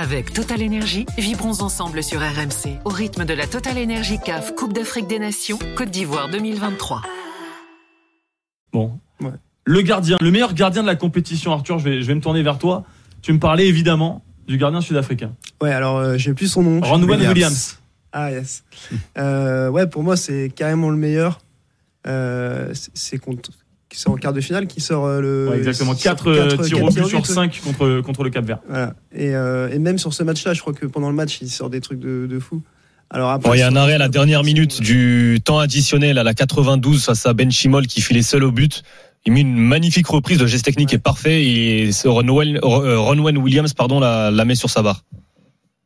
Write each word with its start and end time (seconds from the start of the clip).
Avec 0.00 0.32
Total 0.32 0.62
Énergie, 0.62 1.06
vibrons 1.18 1.60
ensemble 1.60 2.04
sur 2.04 2.20
RMC 2.20 2.78
au 2.84 2.88
rythme 2.90 3.24
de 3.24 3.34
la 3.34 3.48
Total 3.48 3.76
Énergie 3.78 4.18
CAF 4.24 4.54
Coupe 4.54 4.72
d'Afrique 4.72 5.08
des 5.08 5.18
Nations 5.18 5.58
Côte 5.76 5.90
d'Ivoire 5.90 6.28
2023. 6.30 7.02
Bon. 8.72 8.92
Le 9.64 9.82
gardien, 9.82 10.16
le 10.20 10.30
meilleur 10.30 10.54
gardien 10.54 10.82
de 10.82 10.86
la 10.86 10.94
compétition, 10.94 11.52
Arthur, 11.52 11.80
je 11.80 11.84
vais, 11.84 12.00
je 12.02 12.06
vais 12.06 12.14
me 12.14 12.20
tourner 12.20 12.42
vers 12.44 12.58
toi. 12.58 12.84
Tu 13.22 13.32
me 13.32 13.40
parlais 13.40 13.66
évidemment 13.66 14.22
du 14.46 14.56
gardien 14.56 14.80
sud-africain. 14.80 15.34
Ouais, 15.60 15.72
alors 15.72 15.96
euh, 15.98 16.16
j'ai 16.16 16.32
plus 16.32 16.46
son 16.46 16.62
nom. 16.62 16.80
Ron 16.80 17.02
Williams. 17.02 17.28
Williams. 17.34 17.78
Ah 18.12 18.30
yes. 18.30 18.62
Euh, 19.18 19.68
ouais, 19.68 19.88
pour 19.88 20.04
moi 20.04 20.16
c'est 20.16 20.50
carrément 20.54 20.90
le 20.90 20.96
meilleur. 20.96 21.40
Euh, 22.06 22.72
c'est- 22.72 22.92
c'est 22.94 23.18
contre, 23.88 24.00
c'est 24.02 24.08
en 24.08 24.16
quart 24.16 24.32
de 24.32 24.40
finale 24.40 24.66
qui 24.66 24.80
sort 24.80 25.06
euh, 25.06 25.20
le. 25.20 25.48
Ouais, 25.50 25.58
exactement. 25.58 25.94
4 25.94 26.34
quatre- 26.34 26.64
tirs 26.64 26.82
au 26.82 26.88
but 26.90 27.04
sur 27.06 27.18
ouais. 27.18 27.24
5 27.24 27.60
contre, 27.62 28.00
contre 28.02 28.22
le 28.24 28.30
Cap 28.30 28.44
Vert. 28.44 28.58
Voilà. 28.68 28.94
Et, 29.14 29.34
euh, 29.34 29.68
et 29.70 29.78
même 29.78 29.98
sur 29.98 30.12
ce 30.14 30.22
match-là, 30.22 30.52
je 30.54 30.60
crois 30.60 30.72
que 30.72 30.86
pendant 30.86 31.08
le 31.08 31.16
match, 31.16 31.38
il 31.40 31.48
sort 31.50 31.70
des 31.70 31.80
trucs 31.80 31.98
de, 32.00 32.26
de 32.26 32.38
fou. 32.38 32.62
Alors 33.10 33.30
après, 33.30 33.48
Bon, 33.48 33.54
il 33.54 33.58
y 33.60 33.62
a 33.62 33.68
un 33.68 33.76
arrêt 33.76 33.94
à 33.94 33.98
la 33.98 34.08
dernière 34.08 34.44
minute 34.44 34.82
du 34.82 35.40
temps 35.42 35.58
additionnel 35.58 36.18
à 36.18 36.22
la 36.24 36.34
92 36.34 37.04
face 37.06 37.24
à 37.24 37.32
Ben 37.32 37.50
Chimol 37.50 37.86
qui 37.86 38.02
filait 38.02 38.20
seul 38.22 38.44
au 38.44 38.52
but. 38.52 38.82
Il 39.24 39.32
met 39.32 39.40
une 39.40 39.56
magnifique 39.56 40.06
reprise, 40.06 40.38
le 40.38 40.46
geste 40.46 40.66
technique 40.66 40.92
est 40.92 40.98
parfait 40.98 41.42
et 41.42 41.90
Ronwen, 42.04 42.58
euh, 42.62 42.98
Ronwen 42.98 43.38
Williams 43.38 43.72
pardon, 43.72 43.98
la, 43.98 44.30
la 44.30 44.44
met 44.44 44.54
sur 44.54 44.68
sa 44.68 44.82
barre. 44.82 45.04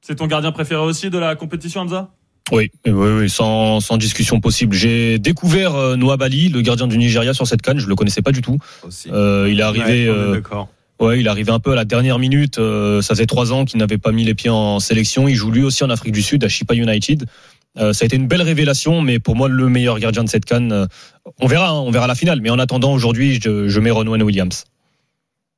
C'est 0.01 0.17
ton 0.17 0.27
gardien 0.27 0.51
préféré 0.51 0.81
aussi 0.83 1.11
de 1.11 1.19
la 1.19 1.37
compétition, 1.37 1.83
Hamza? 1.83 2.11
Oui, 2.51 2.71
oui, 2.87 2.93
oui 2.93 3.31
sans, 3.31 3.81
sans 3.81 3.97
discussion 3.97 4.41
possible. 4.41 4.75
J'ai 4.75 5.19
découvert 5.19 5.75
euh, 5.75 5.97
Noah 5.97 6.17
Bali, 6.17 6.49
le 6.49 6.61
gardien 6.61 6.87
du 6.87 6.99
Nigeria 6.99 7.33
sur 7.35 7.47
cette 7.47 7.63
canne, 7.63 7.79
je 7.79 7.87
le 7.89 7.95
connaissais 7.95 8.23
pas 8.23 8.33
du 8.33 8.43
tout. 8.43 8.59
Aussi. 8.87 9.09
Euh, 9.13 9.49
il 9.51 9.61
est 9.61 9.63
arrivé, 9.63 10.09
Ouais, 10.11 10.15
euh, 10.15 10.33
d'accord. 10.35 10.69
ouais, 11.01 11.21
il 11.21 11.27
est 11.27 11.31
arrivé 11.31 11.53
un 11.53 11.61
peu 11.61 11.73
à 11.73 11.77
la 11.77 11.85
dernière 11.85 12.19
minute. 12.19 12.59
euh, 12.59 13.01
ça 13.01 13.15
faisait 13.15 13.27
trois 13.27 13.53
ans 13.53 13.65
qu'il 13.65 13.79
n'avait 13.79 13.97
pas 13.99 14.13
mis 14.13 14.25
les 14.25 14.35
pieds 14.35 14.51
en 14.51 14.81
sélection. 14.81 15.29
Il 15.29 15.37
joue 15.37 15.51
lui 15.51 15.63
aussi 15.63 15.85
en 15.85 15.91
Afrique 15.91 16.13
du 16.13 16.23
Sud 16.23 16.45
à 16.45 16.49
Chipa 16.49 16.75
United. 16.75 17.25
Euh, 17.79 17.95
ça 17.95 18.05
a 18.05 18.07
été 18.07 18.17
une 18.17 18.27
belle 18.27 18.43
révélation, 18.43 19.01
mais 19.01 19.19
pour 19.19 19.35
moi 19.35 19.49
le 19.49 19.69
meilleur 19.71 19.99
gardien 19.99 20.25
de 20.25 20.29
cette 20.29 20.45
canne. 20.45 20.73
euh, 20.73 20.87
on 21.41 21.47
verra, 21.47 21.69
hein, 21.71 21.73
on 21.81 21.91
verra 21.91 22.07
la 22.07 22.15
finale. 22.15 22.41
Mais 22.43 22.51
en 22.51 22.59
attendant, 22.59 22.93
aujourd'hui, 22.93 23.39
je, 23.43 23.69
je 23.69 23.81
mets 23.81 23.91
Ronwen 23.91 24.23
Williams. 24.23 24.65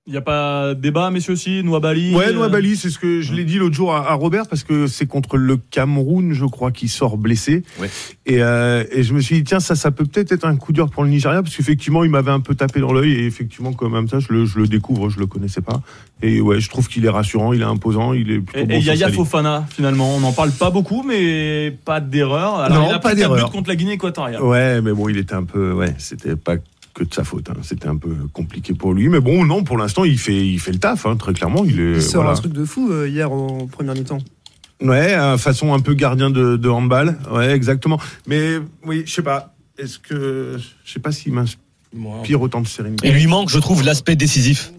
Il 0.07 0.11
n'y 0.11 0.19
a 0.19 0.21
pas 0.21 0.75
de 0.75 0.81
débat, 0.81 1.11
messieurs 1.11 1.33
aussi 1.33 1.63
Nouabali 1.65 2.15
Ouais, 2.15 2.27
euh, 2.29 2.33
Noabali, 2.35 2.77
c'est 2.77 2.91
ce 2.91 2.99
que 2.99 3.23
je 3.23 3.33
l'ai 3.33 3.45
dit 3.45 3.57
l'autre 3.57 3.75
jour 3.75 3.95
à, 3.95 4.11
à 4.11 4.13
Robert 4.13 4.47
parce 4.47 4.63
que 4.63 4.87
c'est 4.87 5.07
contre 5.07 5.39
le 5.39 5.57
Cameroun, 5.57 6.35
je 6.35 6.45
crois, 6.45 6.73
qui 6.73 6.89
sort 6.89 7.17
blessé. 7.17 7.63
Ouais. 7.81 7.89
Et, 8.27 8.43
euh, 8.43 8.85
et 8.93 9.03
je 9.03 9.15
me 9.15 9.21
suis 9.23 9.37
dit 9.37 9.45
tiens, 9.45 9.61
ça, 9.61 9.75
ça 9.75 9.91
peut 9.91 10.05
peut-être 10.05 10.31
être 10.33 10.45
un 10.45 10.57
coup 10.57 10.75
dur 10.75 10.91
pour 10.91 11.05
le 11.05 11.09
Nigeria 11.09 11.43
parce 11.43 11.57
qu'effectivement, 11.57 12.05
il 12.05 12.11
m'avait 12.11 12.33
un 12.33 12.41
peu 12.41 12.55
tapé 12.55 12.81
dans 12.81 12.93
l'œil 12.93 13.13
et 13.15 13.25
effectivement, 13.27 13.73
quand 13.73 13.89
même 13.89 14.07
ça, 14.07 14.19
je 14.19 14.31
le, 14.31 14.45
je 14.45 14.59
le 14.59 14.67
découvre, 14.69 15.09
je 15.09 15.19
le 15.19 15.25
connaissais 15.27 15.63
pas. 15.63 15.81
Et 16.21 16.43
ouais, 16.43 16.61
je 16.61 16.69
trouve 16.69 16.87
qu'il 16.87 17.07
est 17.07 17.11
rassurant, 17.11 17.55
il 17.55 17.63
est 17.63 17.65
imposant, 17.65 18.13
il 18.13 18.31
est 18.31 18.41
plutôt 18.41 18.59
Et, 18.61 18.67
bon 18.67 18.75
et 18.75 18.81
Yaya. 18.81 19.11
Fofana, 19.11 19.65
finalement. 19.71 20.17
On 20.17 20.21
n'en 20.21 20.33
parle 20.33 20.51
pas 20.51 20.69
beaucoup, 20.71 21.03
mais 21.03 21.75
pas 21.87 22.01
d'erreur. 22.01 22.57
Alors, 22.57 22.83
Non, 22.83 22.89
il 22.91 22.93
a 22.95 22.99
pas 22.99 23.15
d'erreur. 23.15 23.51
contre 23.51 23.71
la 23.71 23.77
Guinée 23.77 23.93
équatoriale. 23.93 24.43
Ouais, 24.43 24.83
mais 24.83 24.93
bon, 24.93 25.09
il 25.09 25.17
était 25.17 25.35
un 25.35 25.45
peu, 25.45 25.73
ouais, 25.73 25.95
c'était 25.97 26.37
pas 26.37 26.57
que 26.95 27.05
de 27.05 27.13
sa 27.13 27.25
faute. 27.25 27.51
hein. 27.51 27.55
C'était 27.63 27.89
un 27.89 27.97
peu 27.97 28.15
compliqué 28.33 28.73
pour 28.73 28.95
lui, 28.95 29.09
mais 29.09 29.21
bon, 29.21 29.45
non, 29.45 29.65
pour 29.65 29.77
l'instant, 29.79 30.05
il 30.05 30.19
fait, 30.19 30.47
il 30.47 30.59
fait 30.61 30.73
le 30.73 30.79
taf, 30.79 31.07
hein, 31.07 31.17
très 31.17 31.33
clairement. 31.35 31.65
Il 31.65 31.81
est, 31.81 31.93
Il 31.97 32.03
sort 32.03 32.23
voilà. 32.23 32.31
un 32.31 32.41
truc 32.41 32.53
de 32.53 32.65
fou 32.65 32.91
euh, 32.91 33.09
hier 33.09 33.31
en 33.33 33.67
première 33.67 33.95
mi-temps. 33.95 34.19
Ouais, 34.83 35.15
façon 35.39 35.73
un 35.73 35.81
peu 35.81 35.95
gardien 35.95 36.31
de, 36.31 36.57
de 36.57 36.69
handball. 36.69 37.19
Ouais, 37.31 37.51
exactement. 37.51 37.99
Mais 38.27 38.59
oui, 38.85 39.03
je 39.07 39.13
sais 39.13 39.23
pas. 39.23 39.55
Est-ce 39.79 39.99
que 39.99 40.57
je 40.85 40.93
sais 40.93 41.01
pas 41.01 41.11
s'il 41.13 41.33
m'inspire 41.33 42.41
autant 42.41 42.61
de 42.61 42.67
sérénité. 42.69 43.09
Il 43.09 43.15
lui 43.15 43.27
manque, 43.27 43.49
je 43.51 43.59
trouve, 43.59 43.83
l'aspect 43.85 44.17
décisif. 44.17 44.73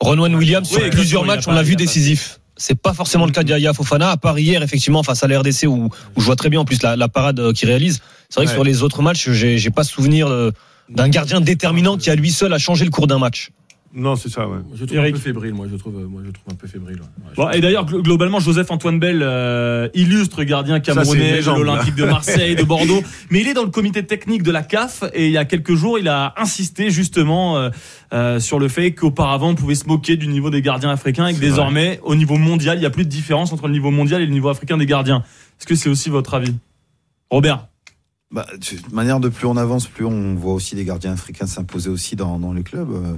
Ronwen 0.00 0.34
Williams, 0.34 0.68
Oui, 0.72 0.80
sur 0.80 0.90
plusieurs 0.90 1.24
matchs, 1.24 1.44
on 1.46 1.52
l'a 1.52 1.62
vu 1.62 1.76
décisif. 1.76 2.40
C'est 2.56 2.74
pas 2.80 2.92
forcément 2.94 3.26
le 3.26 3.32
cas 3.32 3.42
d'Yaya 3.42 3.72
Fofana, 3.72 4.10
à 4.10 4.16
part 4.16 4.38
hier, 4.38 4.62
effectivement, 4.62 5.02
face 5.02 5.24
à 5.24 5.26
la 5.26 5.40
RDC, 5.40 5.64
où, 5.66 5.86
où 6.16 6.20
je 6.20 6.24
vois 6.24 6.36
très 6.36 6.50
bien 6.50 6.60
en 6.60 6.64
plus 6.64 6.82
la, 6.82 6.94
la 6.96 7.08
parade 7.08 7.40
euh, 7.40 7.52
qu'il 7.52 7.68
réalise. 7.68 8.00
C'est 8.28 8.36
vrai 8.36 8.46
que 8.46 8.52
sur 8.52 8.62
les 8.64 8.82
autres 8.82 9.02
matchs, 9.02 9.30
j'ai 9.30 9.58
j'ai 9.58 9.70
pas 9.70 9.84
souvenir 9.84 10.28
euh, 10.28 10.50
d'un 10.88 11.08
gardien 11.08 11.40
déterminant 11.40 11.96
qui, 11.96 12.10
à 12.10 12.14
lui 12.14 12.30
seul, 12.30 12.52
a 12.52 12.58
changé 12.58 12.84
le 12.84 12.90
cours 12.90 13.06
d'un 13.06 13.18
match. 13.18 13.50
Non, 13.96 14.16
c'est 14.16 14.28
ça, 14.28 14.48
ouais. 14.48 14.58
Je 14.74 14.84
trouve 14.86 14.98
Eric. 14.98 15.14
un 15.14 15.18
peu 15.18 15.22
fébrile, 15.22 15.54
moi. 15.54 15.66
Je 15.70 15.76
trouve, 15.76 15.94
euh, 15.96 16.08
moi, 16.08 16.20
je 16.26 16.32
trouve 16.32 16.52
un 16.52 16.56
peu 16.56 16.66
fébrile. 16.66 16.96
ouais. 16.96 17.02
Ouais, 17.02 17.30
je 17.30 17.36
Bon, 17.36 17.50
et 17.50 17.60
d'ailleurs, 17.60 17.86
glo- 17.86 18.02
globalement, 18.02 18.40
Joseph 18.40 18.68
Antoine 18.72 18.98
Bell, 18.98 19.20
euh, 19.22 19.88
illustre 19.94 20.42
gardien 20.42 20.80
camerounais 20.80 21.40
de 21.40 21.46
l'Olympique 21.48 21.94
de 21.94 22.04
Marseille, 22.04 22.56
de 22.56 22.64
Bordeaux. 22.64 23.04
Mais 23.30 23.40
il 23.42 23.46
est 23.46 23.54
dans 23.54 23.62
le 23.62 23.70
comité 23.70 24.04
technique 24.04 24.42
de 24.42 24.50
la 24.50 24.64
CAF 24.64 25.04
et 25.14 25.26
il 25.26 25.30
y 25.32 25.38
a 25.38 25.44
quelques 25.44 25.76
jours, 25.76 25.96
il 26.00 26.08
a 26.08 26.34
insisté 26.38 26.90
justement 26.90 27.56
euh, 27.56 27.70
euh, 28.12 28.40
sur 28.40 28.58
le 28.58 28.66
fait 28.66 28.94
qu'auparavant, 28.94 29.50
on 29.50 29.54
pouvait 29.54 29.76
se 29.76 29.86
moquer 29.86 30.16
du 30.16 30.26
niveau 30.26 30.50
des 30.50 30.60
gardiens 30.60 30.90
africains 30.90 31.28
et 31.28 31.34
que 31.34 31.38
désormais, 31.38 32.00
au 32.02 32.16
niveau 32.16 32.36
mondial, 32.36 32.76
il 32.78 32.80
n'y 32.80 32.86
a 32.86 32.90
plus 32.90 33.04
de 33.04 33.10
différence 33.10 33.52
entre 33.52 33.68
le 33.68 33.74
niveau 33.74 33.92
mondial 33.92 34.20
et 34.22 34.26
le 34.26 34.32
niveau 34.32 34.48
africain 34.48 34.76
des 34.76 34.86
gardiens. 34.86 35.22
Est-ce 35.60 35.68
que 35.68 35.76
c'est 35.76 35.88
aussi 35.88 36.10
votre 36.10 36.34
avis? 36.34 36.52
Robert 37.30 37.68
Bah, 38.34 38.46
de 38.52 38.58
toute 38.58 38.92
manière, 38.92 39.20
de 39.20 39.30
plus 39.30 39.46
on 39.46 39.56
avance, 39.56 39.86
plus 39.86 40.04
on 40.04 40.34
voit 40.34 40.52
aussi 40.52 40.74
des 40.74 40.84
gardiens 40.84 41.12
africains 41.12 41.46
s'imposer 41.46 41.88
aussi 41.88 42.16
dans, 42.16 42.38
dans 42.38 42.52
les 42.52 42.64
clubs. 42.64 42.90
Euh, 42.90 43.16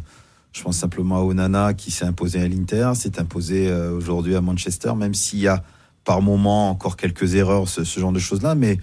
Je 0.53 0.63
pense 0.63 0.77
simplement 0.79 1.17
à 1.17 1.21
Onana 1.23 1.75
qui 1.75 1.91
s'est 1.91 2.05
imposé 2.05 2.41
à 2.41 2.47
l'Inter, 2.47 2.93
s'est 2.95 3.19
imposé 3.19 3.69
euh, 3.69 3.93
aujourd'hui 3.93 4.35
à 4.37 4.41
Manchester, 4.41 4.93
même 4.95 5.13
s'il 5.15 5.41
y 5.41 5.49
a 5.49 5.63
par 6.05 6.23
moment 6.23 6.71
encore 6.71 6.97
quelques 6.97 7.35
erreurs, 7.35 7.69
ce, 7.69 7.83
ce 7.85 7.99
genre 8.01 8.13
de 8.13 8.19
choses-là. 8.19 8.55
Mais 8.55 8.79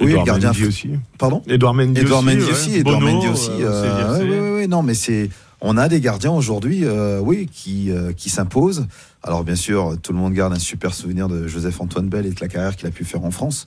oui, 0.00 0.06
le 0.06 0.10
Edouard 0.10 0.26
gardien. 0.26 0.48
Mendy 0.48 0.64
aussi. 0.66 0.90
Pardon? 1.18 1.42
Edouard 1.46 1.74
Mendy 1.74 2.00
Edouard 2.00 2.20
aussi. 2.24 2.26
Mendy 2.36 2.44
ouais. 2.44 2.50
aussi. 2.52 2.74
Edouard 2.76 3.00
Bono, 3.00 3.12
Mendy 3.12 3.28
aussi. 3.28 3.50
euh, 3.60 4.18
ouais, 4.18 4.28
ouais, 4.28 4.50
ouais, 4.56 4.66
non, 4.66 4.82
mais 4.82 4.94
c'est. 4.94 5.30
On 5.62 5.78
a 5.78 5.88
des 5.88 6.00
gardiens 6.02 6.32
aujourd'hui, 6.32 6.84
euh, 6.84 7.18
oui, 7.20 7.48
qui, 7.50 7.90
euh, 7.90 8.12
qui 8.12 8.28
s'imposent. 8.28 8.86
Alors 9.22 9.42
bien 9.42 9.56
sûr, 9.56 9.96
tout 10.02 10.12
le 10.12 10.18
monde 10.18 10.34
garde 10.34 10.52
un 10.52 10.58
super 10.58 10.92
souvenir 10.92 11.28
de 11.28 11.48
Joseph 11.48 11.80
Antoine 11.80 12.08
Bell 12.08 12.26
et 12.26 12.30
de 12.30 12.40
la 12.40 12.48
carrière 12.48 12.76
qu'il 12.76 12.86
a 12.86 12.90
pu 12.90 13.04
faire 13.04 13.24
en 13.24 13.30
France. 13.30 13.66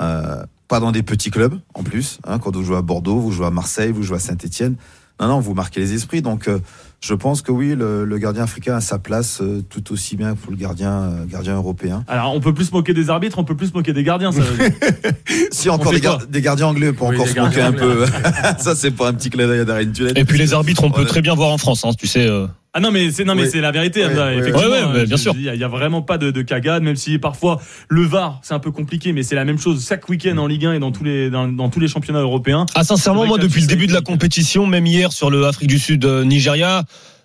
Euh, 0.00 0.44
pas 0.68 0.80
dans 0.80 0.92
des 0.92 1.02
petits 1.02 1.30
clubs, 1.30 1.60
en 1.74 1.82
plus. 1.82 2.18
Hein, 2.24 2.38
quand 2.38 2.56
vous 2.56 2.64
jouez 2.64 2.76
à 2.76 2.82
Bordeaux, 2.82 3.18
vous 3.18 3.30
jouez 3.30 3.46
à 3.46 3.50
Marseille, 3.50 3.92
vous 3.92 4.02
jouez 4.02 4.16
à 4.16 4.20
Saint-Etienne. 4.20 4.76
Non, 5.20 5.28
non, 5.28 5.40
vous 5.40 5.54
marquez 5.54 5.80
les 5.80 5.92
esprits. 5.92 6.22
Donc, 6.22 6.48
euh, 6.48 6.58
je 7.04 7.14
pense 7.14 7.42
que 7.42 7.50
oui, 7.50 7.74
le, 7.76 8.04
le 8.04 8.18
gardien 8.18 8.44
africain 8.44 8.76
a 8.76 8.80
sa 8.80 8.98
place 8.98 9.40
euh, 9.42 9.60
tout 9.68 9.92
aussi 9.92 10.16
bien 10.16 10.34
que 10.34 10.50
le 10.50 10.56
gardien, 10.56 10.92
euh, 10.92 11.24
gardien 11.26 11.56
européen. 11.56 12.04
Alors, 12.06 12.34
on 12.34 12.40
peut 12.40 12.54
plus 12.54 12.66
se 12.66 12.72
moquer 12.72 12.94
des 12.94 13.10
arbitres, 13.10 13.38
on 13.38 13.44
peut 13.44 13.56
plus 13.56 13.68
se 13.68 13.72
moquer 13.72 13.92
des 13.92 14.04
gardiens. 14.04 14.30
Ça 14.32 14.40
veut 14.40 14.68
dire. 14.68 14.78
Si 15.50 15.68
encore 15.70 15.92
des, 15.92 16.00
gar- 16.00 16.26
des 16.26 16.40
gardiens 16.42 16.66
anglais 16.68 16.92
pour 16.92 17.08
Oui, 17.08 17.16
encore 17.16 17.28
se 17.28 17.38
moquer 17.38 17.60
un 17.60 17.72
peu. 17.72 18.04
Ça, 18.58 18.74
c'est 18.74 18.90
pas 18.92 19.08
un 19.08 19.14
petit 19.14 19.30
clin 19.30 19.46
d'œil 19.46 19.60
à 19.60 19.64
Darren 19.64 19.90
Tullet. 19.92 20.12
Et 20.16 20.24
puis 20.24 20.38
les 20.38 20.54
arbitres, 20.54 20.82
on 20.84 20.90
peut 20.90 21.04
très 21.04 21.20
bien 21.22 21.34
voir 21.34 21.50
en 21.50 21.58
France, 21.58 21.84
hein, 21.84 21.90
tu 21.98 22.06
sais. 22.06 22.26
euh. 22.26 22.46
Ah 22.74 22.80
non 22.80 22.90
mais 22.90 23.10
c'est 23.10 23.24
non 23.24 23.34
mais 23.34 23.42
Oui. 23.42 23.48
c'est 23.52 23.60
la 23.60 23.70
vérité 23.70 24.02
Oui, 24.02 24.12
effectivement 24.38 24.60
Ouais, 24.60 24.66
ouais, 24.82 25.00
hein, 25.02 25.04
bien 25.06 25.18
sûr. 25.18 25.34
il 25.36 25.42
y, 25.42 25.48
a- 25.50 25.54
il 25.54 25.60
y 25.60 25.64
a 25.64 25.68
vraiment 25.68 26.00
pas 26.00 26.16
de, 26.16 26.30
de 26.30 26.40
cagade 26.40 26.82
même 26.82 26.96
si 26.96 27.18
parfois 27.18 27.60
le 27.90 28.02
VAR 28.02 28.40
c'est 28.42 28.54
un 28.54 28.60
peu 28.60 28.70
compliqué 28.70 29.12
mais 29.12 29.22
c'est 29.22 29.34
la 29.34 29.44
même 29.44 29.58
chose 29.58 29.86
chaque 29.86 30.08
week-end 30.08 30.38
en 30.38 30.46
Ligue 30.46 30.64
1 30.64 30.72
et 30.72 30.78
dans 30.78 30.90
tous 30.90 31.04
les 31.04 31.28
dans, 31.28 31.46
dans 31.48 31.68
tous 31.68 31.80
les 31.80 31.88
championnats 31.88 32.20
européens 32.22 32.64
Ah, 32.74 32.82
sincèrement, 32.82 33.26
moi, 33.26 33.36
depuis 33.36 33.60
le 33.60 33.66
début 33.66 33.86
de 33.88 33.92
la 33.92 34.00
compétition, 34.00 34.66
même 34.66 34.86
hier 34.86 35.12
sur 35.12 35.28
le 35.28 35.44
Afrique 35.44 35.68
du 35.68 35.78
Sud 35.78 36.06
euh, 36.06 36.24
Nigeria, 36.24 36.84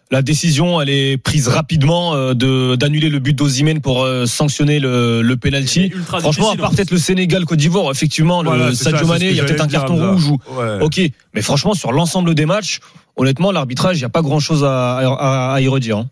la 0.10 0.22
décision, 0.22 0.80
elle 0.80 0.90
est 0.90 1.18
prise 1.18 1.48
rapidement 1.50 2.14
euh, 2.16 2.34
de 2.34 2.76
d'annuler 2.76 3.10
le 3.10 3.20
but 3.20 3.34
d'Ozimène 3.34 3.82
pour 3.82 4.04
euh, 4.04 4.26
sanctionner 4.26 4.80
le, 4.80 5.22
le 5.22 5.38
penalty. 5.38 5.92
Franchement, 6.06 6.52
à 6.52 6.56
part 6.56 6.72
peut-être 6.72 6.92
le 6.92 6.98
Sénégal, 6.98 7.44
Côte 7.46 7.60
d'Ivoire, 7.60 7.92
effectivement, 7.92 8.42
Voilà, 8.44 8.70
le 8.70 8.74
Sadio 8.76 9.06
Mané, 9.08 9.30
il 9.30 9.36
y 9.36 9.40
a 9.42 9.44
peut-être 9.44 9.62
un 9.64 9.68
carton 9.68 10.12
rouge 10.12 10.28
ou. 10.28 10.40
Ouais. 10.58 10.80
Ok, 10.82 11.02
mais 11.34 11.42
franchement, 11.42 11.74
sur 11.74 11.92
l'ensemble 11.92 12.36
des 12.36 12.46
matchs, 12.46 12.80
honnêtement, 13.18 13.52
l'arbitrage, 13.52 13.98
il 13.98 14.02
n'y 14.02 14.06
a 14.06 14.10
pas 14.10 14.22
grand-chose 14.22 14.64
à, 14.64 14.98
à, 15.00 15.54
à 15.56 15.62
y 15.62 15.68
redire. 15.68 15.98
hein. 15.98 16.10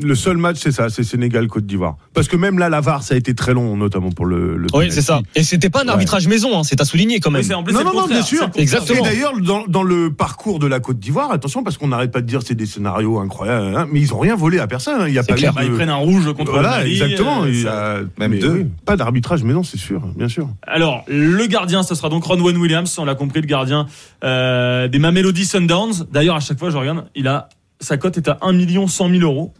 Le 0.00 0.14
seul 0.14 0.36
match, 0.36 0.56
c'est 0.60 0.72
ça, 0.72 0.88
c'est 0.90 1.02
Sénégal-Côte 1.02 1.66
d'Ivoire. 1.66 1.96
Parce 2.14 2.28
que 2.28 2.36
même 2.36 2.58
là, 2.58 2.68
la 2.68 2.80
VAR, 2.80 3.02
ça 3.02 3.14
a 3.14 3.16
été 3.16 3.34
très 3.34 3.52
long, 3.54 3.76
notamment 3.76 4.10
pour 4.10 4.26
le. 4.26 4.56
le 4.56 4.66
Oui, 4.74 4.86
c'est 4.90 5.02
ça. 5.02 5.20
Et 5.34 5.42
c'était 5.42 5.70
pas 5.70 5.80
un 5.80 5.84
Ouais. 5.84 5.90
arbitrage 5.90 6.28
maison, 6.28 6.58
hein, 6.58 6.62
c'est 6.64 6.80
à 6.80 6.84
souligner 6.84 7.20
quand 7.20 7.30
même. 7.30 7.42
c'est 7.42 7.54
en 7.54 7.62
plus 7.62 7.72
Non, 7.72 7.80
le 7.80 7.84
non, 7.86 7.94
non, 8.02 8.06
bien 8.06 8.22
sûr. 8.22 8.48
le. 8.54 8.60
Exactement. 8.60 9.00
Et 9.00 9.02
d'ailleurs, 9.02 9.32
dans, 9.40 9.64
dans 9.66 9.82
le 9.82 10.12
parcours 10.12 10.58
de 10.58 10.66
la 10.66 10.80
Côte 10.80 10.98
d'Ivoire, 10.98 11.30
attention, 11.32 11.62
parce 11.64 11.78
qu'on 11.78 11.88
n'arrête 11.88 12.12
pas 12.12 12.20
de 12.20 12.26
dire 12.26 12.40
c'est 12.44 12.54
des 12.54 12.66
scénarios 12.66 13.18
incroyables, 13.18 13.76
hein, 13.76 13.86
mais 13.90 14.00
ils 14.00 14.14
ont 14.14 14.18
rien 14.18 14.36
volé 14.36 14.58
à 14.60 14.66
personne. 14.66 15.00
hein. 15.00 15.08
Il 15.08 15.14
y 15.14 15.18
a 15.18 15.22
pas 15.24 15.34
clair. 15.34 15.52
eu 15.52 15.54
Bah, 15.56 15.62
de- 15.62 15.66
ils 15.68 15.74
prennent 15.74 15.88
un 15.90 15.96
rouge 15.96 16.26
contre 16.32 16.46
le 16.46 16.50
Voilà, 16.60 16.78
Mali, 16.78 16.92
exactement. 16.92 17.42
euh, 17.42 17.48
il 17.50 17.56
y 17.58 17.62
ça- 17.62 17.96
a- 17.96 18.00
même 18.18 18.30
mais 18.30 18.38
deux. 18.38 18.50
oui, 18.52 18.66
pas 18.84 18.96
d'arbitrage, 18.96 19.42
mais 19.42 19.52
non, 19.52 19.62
c'est 19.64 19.78
sûr, 19.78 20.00
bien 20.16 20.28
sûr. 20.28 20.48
Alors, 20.66 21.04
le 21.08 21.44
gardien, 21.46 21.82
ce 21.82 21.94
sera 21.94 22.08
donc 22.08 22.24
Ronwen 22.24 22.56
Williams, 22.56 22.96
on 22.98 23.04
l'a 23.04 23.14
compris, 23.14 23.40
le 23.40 23.46
gardien 23.46 23.86
euh, 24.24 24.86
des 24.88 24.98
Mamelody 24.98 25.44
Sundowns. 25.44 26.06
D'ailleurs, 26.12 26.36
à 26.36 26.40
chaque 26.40 26.58
fois, 26.58 26.70
je 26.70 26.76
regarde, 26.76 27.04
il 27.14 27.26
a 27.28 27.48
sa 27.80 27.96
cote 27.96 28.16
est 28.16 28.26
à 28.26 28.38
1 28.42 28.52
million 28.54 28.88
100 28.88 29.08
000 29.08 29.22
euros. 29.22 29.54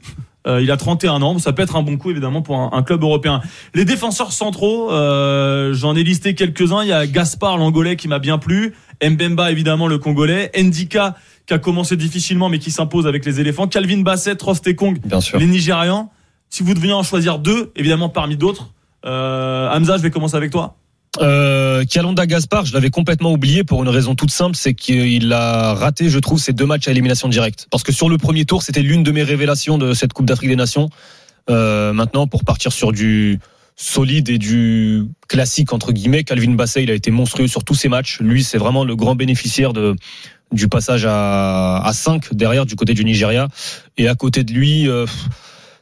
Euh, 0.46 0.62
il 0.62 0.70
a 0.70 0.76
31 0.76 1.20
ans, 1.23 1.38
ça 1.38 1.52
peut 1.52 1.62
être 1.62 1.76
un 1.76 1.82
bon 1.82 1.96
coup 1.99 2.11
évidemment 2.11 2.43
pour 2.43 2.56
un, 2.56 2.70
un 2.73 2.82
club 2.82 3.02
européen. 3.02 3.40
Les 3.75 3.85
défenseurs 3.85 4.32
centraux, 4.32 4.90
euh, 4.93 5.75
j'en 5.75 5.96
ai 5.96 6.05
listé 6.05 6.35
quelques-uns. 6.35 6.82
Il 6.82 6.88
y 6.88 6.93
a 6.93 7.06
Gaspard, 7.06 7.58
l'Angolais, 7.58 7.96
qui 7.96 8.08
m'a 8.08 8.19
bien 8.19 8.38
plu. 8.38 8.75
Mbemba, 9.02 9.50
évidemment, 9.50 9.88
le 9.88 9.99
Congolais. 9.99 10.50
Ndika, 10.56 11.17
qui 11.46 11.55
a 11.55 11.58
commencé 11.58 11.96
difficilement, 11.96 12.49
mais 12.49 12.58
qui 12.58 12.70
s'impose 12.70 13.06
avec 13.06 13.25
les 13.25 13.40
éléphants. 13.40 13.67
Calvin 13.67 14.02
Bassett, 14.02 14.40
Rostekong, 14.40 15.00
Bien 15.05 15.20
sûr. 15.20 15.38
les 15.38 15.46
Nigérians. 15.46 16.11
Si 16.50 16.62
vous 16.62 16.73
deviez 16.73 16.93
en 16.93 17.02
choisir 17.02 17.38
deux, 17.38 17.73
évidemment 17.76 18.08
parmi 18.08 18.37
d'autres, 18.37 18.70
euh, 19.05 19.69
Hamza, 19.70 19.96
je 19.99 20.02
vais 20.02 20.11
commencer 20.11 20.37
avec 20.37 20.50
toi. 20.50 20.76
Euh, 21.20 21.84
Kalonda 21.84 22.26
Gaspard, 22.26 22.66
je 22.66 22.75
l'avais 22.75 22.90
complètement 22.90 23.32
oublié 23.32 23.64
pour 23.64 23.82
une 23.82 23.88
raison 23.88 24.14
toute 24.14 24.31
simple, 24.31 24.56
c'est 24.56 24.75
qu'il 24.75 25.32
a 25.32 25.75
raté, 25.75 26.10
je 26.10 26.19
trouve, 26.19 26.38
ses 26.38 26.52
deux 26.52 26.66
matchs 26.66 26.88
à 26.88 26.90
élimination 26.90 27.28
directe. 27.28 27.66
Parce 27.70 27.82
que 27.82 27.93
sur 27.93 28.08
le 28.08 28.19
premier 28.19 28.44
tour, 28.44 28.62
c'était 28.62 28.82
l'une 28.82 29.02
de 29.02 29.10
mes 29.10 29.22
révélations 29.22 29.78
de 29.78 29.94
cette 29.94 30.12
Coupe 30.12 30.26
d'Afrique 30.26 30.50
des 30.50 30.56
Nations. 30.56 30.90
Euh, 31.50 31.93
maintenant, 31.93 32.26
pour 32.26 32.44
partir 32.44 32.72
sur 32.72 32.93
du 32.93 33.40
solide 33.75 34.28
et 34.28 34.38
du 34.38 35.05
classique 35.28 35.72
entre 35.72 35.93
guillemets, 35.93 36.25
Calvin 36.25 36.52
Bassey, 36.52 36.82
il 36.82 36.90
a 36.90 36.94
été 36.94 37.11
monstrueux 37.11 37.46
sur 37.46 37.64
tous 37.64 37.75
ses 37.75 37.88
matchs. 37.88 38.20
Lui, 38.20 38.44
c'est 38.44 38.58
vraiment 38.58 38.84
le 38.84 38.96
grand 38.96 39.14
bénéficiaire 39.14 39.72
de 39.72 39.96
du 40.52 40.69
passage 40.69 41.04
à, 41.06 41.82
à 41.84 41.93
5 41.93 42.34
derrière 42.34 42.66
du 42.66 42.75
côté 42.75 42.94
du 42.94 43.04
Nigeria. 43.04 43.49
Et 43.96 44.08
à 44.08 44.14
côté 44.14 44.44
de 44.44 44.52
lui, 44.52 44.88
euh, 44.88 45.06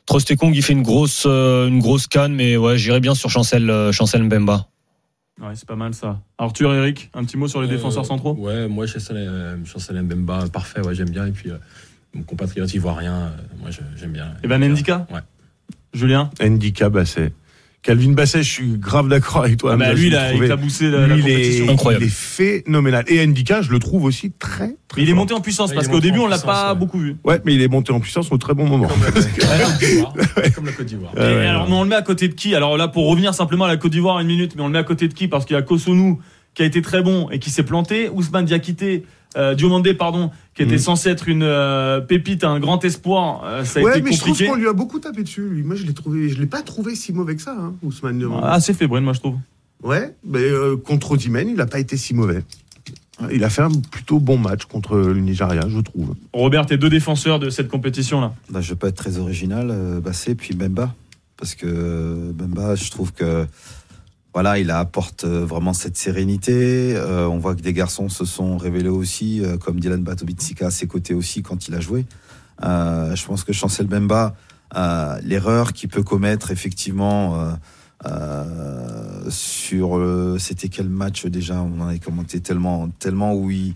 Trostekong, 0.07 0.55
il 0.55 0.63
fait 0.63 0.73
une 0.73 0.83
grosse, 0.83 1.25
euh, 1.27 1.69
une 1.69 1.81
grosse 1.81 2.07
canne, 2.07 2.35
mais 2.35 2.57
ouais, 2.57 2.79
j'irais 2.79 3.01
bien 3.01 3.15
sur 3.15 3.31
Chancel, 3.31 3.69
euh, 3.71 3.93
Chancel 3.93 4.23
Mbemba. 4.23 4.67
Ouais, 5.41 5.55
c'est 5.55 5.69
pas 5.69 5.77
mal 5.77 5.93
ça. 5.93 6.21
Arthur, 6.39 6.73
Eric, 6.75 7.11
un 7.15 7.25
petit 7.25 7.37
mot 7.37 7.47
sur 7.47 7.61
les 7.61 7.69
Euh, 7.69 7.73
défenseurs 7.73 8.07
centraux 8.07 8.35
Ouais, 8.35 8.69
moi, 8.69 8.87
Chancel, 8.87 9.17
euh, 9.19 9.57
Mbemba, 10.03 10.49
parfait, 10.53 10.81
ouais, 10.81 10.95
j'aime 10.95 11.11
bien. 11.11 11.27
Et 11.27 11.33
puis, 11.33 11.51
euh, 11.51 11.57
mon 12.15 12.23
compatriote 12.23 12.73
ivoirien, 12.73 13.15
euh, 13.15 13.31
moi, 13.61 13.69
j'aime 13.97 14.13
bien. 14.13 14.35
Et 14.43 14.49
ben 14.49 14.59
Ndika 14.59 15.07
Ouais. 15.13 15.21
Julien 15.93 16.31
Ndika 16.41 16.89
Basset. 16.89 17.33
Calvin 17.87 18.13
Basset, 18.15 18.43
je 18.43 18.51
suis 18.51 18.79
grave 18.79 19.07
d'accord 19.09 19.45
avec 19.45 19.59
toi. 19.59 19.73
Ah 19.75 19.77
bah, 19.77 19.95
Lui, 19.95 20.09
il 20.09 20.17
a 20.17 20.33
éclaboussé 20.35 20.91
la, 20.91 21.07
la 21.07 21.15
lui, 21.15 21.19
il 21.19 21.23
compétition. 21.23 21.67
est, 21.67 21.71
Incroyable. 21.71 22.05
il 22.05 22.09
est 22.09 22.11
phénoménal. 22.13 23.05
Et 23.07 23.25
Ndika, 23.25 23.63
je 23.63 23.71
le 23.71 23.79
trouve 23.79 24.03
aussi 24.05 24.33
très, 24.33 24.75
très 24.89 25.01
Mais 25.01 25.03
il 25.05 25.11
est 25.11 25.15
monté 25.15 25.35
en 25.35 25.41
puissance 25.41 25.71
Ouais, 25.71 25.77
parce 25.77 25.87
qu'au 25.87 26.01
début, 26.01 26.19
on 26.19 26.27
l'a 26.27 26.39
pas 26.39 26.73
ouais. 26.73 26.79
beaucoup 26.79 26.99
vu. 26.99 27.17
Ouais, 27.23 27.41
mais 27.45 27.55
il 27.55 27.63
est 27.63 27.69
monté 27.69 27.93
en 27.93 28.01
puissance 28.01 28.33
au 28.33 28.39
très 28.39 28.55
bon 28.55 28.67
moment. 28.67 28.89
Comme 28.89 29.03
la 29.05 29.13
Côte 29.13 29.79
d'Ivoire. 29.79 30.15
Comme 30.55 30.67
la 30.67 30.73
Côte 30.73 30.87
d'Ivoire. 30.87 31.13
Et 31.17 31.21
Ouais, 31.21 31.25
ouais, 31.37 31.47
alors, 31.47 31.63
ouais. 31.63 31.69
mais 31.71 31.77
on 31.77 31.83
le 31.85 31.89
met 31.89 31.95
à 31.95 32.03
côté 32.03 32.27
de 32.27 32.35
qui? 32.35 32.55
Alors 32.57 32.77
là, 32.77 32.89
pour 32.89 33.09
revenir 33.09 33.35
simplement 33.35 33.67
à 33.67 33.69
la 33.69 33.77
Côte 33.77 33.93
d'Ivoire 33.93 34.19
une 34.19 34.27
minute, 34.27 34.55
mais 34.57 34.63
on 34.63 34.67
le 34.67 34.73
met 34.73 34.79
à 34.81 34.85
côté 34.85 35.07
de 35.07 35.15
qui? 35.15 35.29
Parce 35.29 35.45
qu'il 35.45 35.55
y 35.55 35.59
a 35.59 35.63
Kosonou 35.63 36.19
qui 36.55 36.63
a 36.63 36.65
été 36.67 36.83
très 36.83 37.03
bon 37.03 37.29
et 37.31 37.39
qui 37.39 37.51
s'est 37.51 37.63
planté, 37.63 38.09
Ousmane 38.09 38.47
Diakité, 38.47 39.05
euh, 39.37 39.55
Diomandé, 39.55 39.95
pardon, 39.95 40.31
qui 40.55 40.63
était 40.63 40.73
Mhm. 40.75 40.79
censé 40.79 41.09
être 41.11 41.29
une 41.29 41.43
euh, 41.43 42.01
pépite, 42.01 42.45
un 42.45 42.59
grand 42.61 42.85
espoir, 42.85 43.43
euh, 43.45 43.65
ça 43.65 43.81
a 43.81 43.83
ouais, 43.83 43.99
été 43.99 44.03
mais 44.03 44.13
je 44.13 44.21
trouve 44.21 44.39
qu'on 44.43 44.55
lui 44.55 44.69
a 44.69 44.73
beaucoup 44.73 44.99
tapé 44.99 45.23
dessus. 45.23 45.49
lui. 45.49 45.63
Moi, 45.63 45.77
je 45.77 45.85
l'ai 45.85 45.95
trouvé, 45.95 46.29
je 46.29 46.39
l'ai 46.41 46.47
pas 46.47 46.63
trouvé 46.63 46.95
si 46.95 47.13
mauvais 47.13 47.37
que 47.37 47.43
ça, 47.43 47.57
hein, 47.59 47.75
Ousmane 47.83 48.19
Diomande. 48.19 48.43
Ah, 48.45 48.55
assez 48.55 48.73
fébrile, 48.75 49.03
moi 49.03 49.13
je 49.13 49.21
trouve. 49.21 49.37
Ouais, 49.83 50.15
mais 50.25 50.41
euh, 50.41 50.77
contre 50.77 51.13
Osimhen, 51.13 51.49
il 51.49 51.61
a 51.61 51.67
pas 51.67 51.79
été 51.79 51.97
si 51.97 52.15
mauvais. 52.15 52.43
Il 53.33 53.45
a 53.45 53.51
fait 53.51 53.63
un 53.63 53.71
plutôt 53.91 54.21
bon 54.21 54.37
match 54.37 54.67
contre 54.67 54.97
le 54.99 55.21
Nigeria, 55.21 55.63
je 55.69 55.79
trouve. 55.81 56.15
Robert, 56.35 56.67
t'es 56.67 56.77
deux 56.77 56.91
défenseurs 56.91 57.39
de 57.39 57.49
cette 57.49 57.69
compétition-là. 57.69 58.35
Bah, 58.51 58.61
je 58.61 58.71
vais 58.71 58.77
pas 58.77 58.89
être 58.89 58.97
très 58.97 59.17
original, 59.19 59.69
euh, 59.71 60.01
Bassé 60.01 60.35
puis 60.35 60.55
Bemba. 60.55 60.95
Parce 61.39 61.55
que 61.55 62.31
Bemba, 62.33 62.75
je 62.75 62.91
trouve 62.91 63.13
que 63.13 63.47
voilà, 64.37 64.59
il 64.59 64.71
apporte 64.71 65.25
euh, 65.25 65.47
vraiment 65.47 65.73
cette 65.73 65.97
sérénité. 65.97 66.93
Euh, 66.95 67.27
on 67.27 67.39
voit 67.39 67.55
que 67.55 67.63
des 67.63 67.73
garçons 67.73 68.11
se 68.11 68.27
sont 68.27 68.59
révélés 68.59 68.91
aussi, 68.91 69.41
euh, 69.43 69.57
comme 69.57 69.81
Dylan 69.81 70.03
Batobitsika 70.03 70.67
à 70.67 70.71
ses 70.71 70.87
côtés 70.87 71.15
aussi 71.15 71.43
quand 71.43 71.69
il 71.69 71.75
a 71.75 71.81
joué. 71.81 72.05
Euh, 72.63 73.17
je 73.17 73.25
pense 73.25 73.45
que 73.45 73.55
Chancel 73.55 73.87
Bemba, 73.87 74.35
l'erreur 75.23 75.73
qu'il 75.73 75.89
peut 75.89 76.03
commettre 76.03 76.51
effectivement 76.51 77.49
sur 79.31 80.37
c'était 80.39 80.69
quel 80.69 80.91
match 80.91 81.25
déjà? 81.25 81.63
On 81.63 81.81
en 81.81 81.89
avait 81.89 81.99
commenté 81.99 82.41
tellement 82.41 82.91
tellement 82.99 83.33
où 83.35 83.51
il 83.51 83.73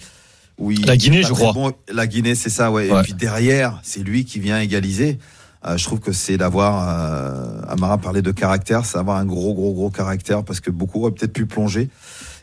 où 0.58 0.70
il- 0.72 0.84
La 0.84 0.98
Guinée, 0.98 1.22
je 1.22 1.32
crois. 1.32 1.54
bon. 1.54 1.72
la 1.90 2.06
Guinée 2.06 2.34
c'est 2.34 2.50
ça 2.50 2.70
ouais. 2.70 2.90
Ouais. 2.92 3.00
et 3.00 3.02
puis 3.02 3.14
derrière 3.14 3.80
c'est 3.82 4.02
lui 4.02 4.26
qui 4.26 4.40
vient 4.40 4.60
égaliser 4.60 5.18
Euh, 5.66 5.76
je 5.76 5.84
trouve 5.84 6.00
que 6.00 6.12
c'est 6.12 6.38
d'avoir 6.38 6.88
euh, 6.88 7.60
Amara 7.68 7.98
parlait 7.98 8.22
de 8.22 8.30
caractère 8.32 8.86
c'est 8.86 8.96
avoir 8.96 9.18
un 9.18 9.26
gros 9.26 9.52
gros 9.52 9.74
gros 9.74 9.90
caractère 9.90 10.42
parce 10.42 10.58
que 10.60 10.70
beaucoup 10.70 11.02
auraient 11.02 11.10
peut-être 11.10 11.34
pu 11.34 11.44
plonger 11.44 11.90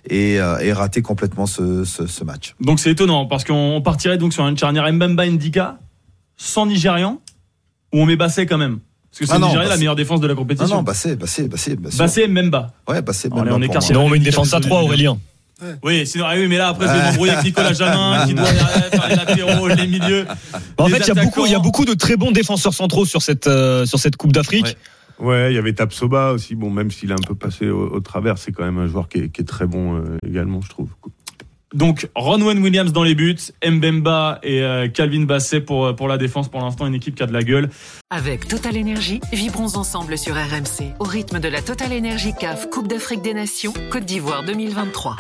et, 0.07 0.39
euh, 0.39 0.59
et 0.59 0.71
rater 0.71 1.01
complètement 1.01 1.47
ce, 1.47 1.83
ce, 1.83 2.05
ce 2.05 2.23
match 2.23 2.53
Donc 2.61 2.79
c'est 2.79 2.91
étonnant 2.91 3.25
parce 3.25 3.43
qu'on 3.43 3.81
partirait 3.83 4.19
donc 4.19 4.33
sur 4.33 4.47
une 4.47 4.55
charnière 4.55 4.91
Mbemba 4.93 5.25
Ndika 5.27 5.79
sans 6.35 6.67
Nigérian 6.67 7.19
ou 7.91 8.01
on 8.01 8.05
met 8.05 8.15
Bassé 8.17 8.45
quand 8.45 8.59
même? 8.59 8.77
Parce 9.09 9.19
que 9.21 9.25
c'est 9.25 9.33
Ah 9.33 9.39
non, 9.39 9.47
Nigeria 9.47 9.69
la 9.69 9.77
meilleure 9.77 9.95
défense 9.95 10.19
de 10.21 10.27
la 10.27 10.33
non 10.35 10.41
compétition. 10.41 10.75
non 10.75 10.83
Bassé 10.83 11.15
Bassé 11.15 11.47
Bassé 11.47 11.75
Bassé 11.75 12.27
Mbemba. 12.27 12.71
ouais 12.87 13.01
Bassé 13.01 13.29
Allez, 13.31 13.41
Bemba 13.41 13.55
on 13.55 13.61
est 13.63 13.67
moi. 13.67 13.81
Sinon, 13.81 14.01
on 14.05 14.09
met 14.09 14.17
une 14.17 14.23
défense 14.23 14.53
à 14.53 14.59
3, 14.59 14.83
Aurélien. 14.83 15.17
Oui, 15.83 16.05
sinon, 16.05 16.25
ah 16.27 16.33
oui, 16.35 16.47
mais 16.47 16.57
là 16.57 16.69
après 16.69 16.87
je 16.87 16.93
vais 16.93 17.03
m'embrouiller 17.03 17.33
avec 17.33 17.45
Nicolas 17.45 17.73
Jamin 17.73 18.25
qui 18.27 18.33
doit 18.33 18.45
faire 18.45 19.07
les 19.09 19.15
latéraux, 19.15 19.67
les 19.67 19.87
milieux. 19.87 20.25
En 20.77 20.87
Les 20.87 20.93
fait, 20.93 20.99
il 20.99 21.15
y, 21.15 21.19
a 21.19 21.23
beaucoup, 21.23 21.45
il 21.45 21.51
y 21.51 21.53
a 21.53 21.57
attaquants. 21.57 21.63
beaucoup 21.63 21.85
de 21.85 21.93
très 21.93 22.15
bons 22.15 22.31
défenseurs 22.31 22.73
centraux 22.73 23.05
sur 23.05 23.21
cette, 23.21 23.47
euh, 23.47 23.85
sur 23.85 23.99
cette 23.99 24.17
Coupe 24.17 24.33
d'Afrique. 24.33 24.65
Ouais. 24.65 24.75
Ouais, 25.19 25.51
il 25.51 25.55
y 25.55 25.57
avait 25.57 25.73
Tapsoba 25.73 26.31
aussi. 26.33 26.53
Bon, 26.53 26.69
même 26.69 26.91
s'il 26.91 27.11
a 27.11 27.15
un 27.15 27.27
peu 27.27 27.33
passé 27.33 27.67
au, 27.69 27.89
au 27.91 27.99
travers, 28.01 28.37
c'est 28.37 28.51
quand 28.51 28.63
même 28.63 28.77
un 28.77 28.85
joueur 28.87 29.09
qui 29.09 29.17
est, 29.17 29.29
qui 29.29 29.41
est 29.41 29.45
très 29.45 29.65
bon 29.65 29.95
euh, 29.95 30.17
également, 30.27 30.61
je 30.61 30.69
trouve. 30.69 30.89
Donc 31.73 32.07
Ronwen 32.15 32.59
Williams 32.59 32.93
dans 32.93 33.03
les 33.03 33.13
buts, 33.15 33.35
Mbemba 33.67 34.39
et 34.41 34.61
euh, 34.61 34.87
Calvin 34.87 35.23
Basset 35.25 35.61
pour, 35.61 35.95
pour 35.95 36.07
la 36.07 36.17
défense. 36.17 36.47
Pour 36.49 36.61
l'instant, 36.61 36.85
une 36.87 36.93
équipe 36.93 37.15
qui 37.15 37.23
a 37.23 37.25
de 37.25 37.33
la 37.33 37.43
gueule. 37.43 37.69
Avec 38.09 38.47
Total 38.47 38.77
Énergie, 38.77 39.19
vibrons 39.33 39.75
ensemble 39.75 40.17
sur 40.17 40.35
RMC 40.35 40.93
au 40.99 41.03
rythme 41.03 41.39
de 41.39 41.47
la 41.49 41.61
Total 41.61 41.91
Énergie 41.91 42.33
CAF 42.39 42.69
Coupe 42.69 42.87
d'Afrique 42.87 43.21
des 43.21 43.33
Nations 43.33 43.73
Côte 43.91 44.05
d'Ivoire 44.05 44.43
2023. 44.45 45.17